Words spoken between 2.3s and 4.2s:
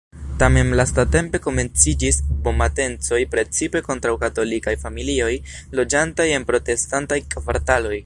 bomb-atencoj precipe kontraŭ